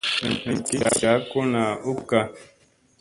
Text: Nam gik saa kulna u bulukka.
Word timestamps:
Nam 0.43 0.57
gik 0.67 0.83
saa 0.99 1.19
kulna 1.29 1.61
u 1.75 1.77
bulukka. 1.95 2.19